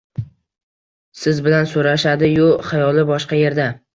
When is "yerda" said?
3.45-3.69